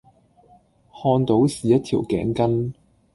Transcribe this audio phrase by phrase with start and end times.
[0.91, 2.73] 看到是一條頸巾